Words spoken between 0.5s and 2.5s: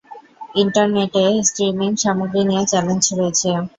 ইন্টারনেটে স্ট্রিমিং সামগ্রী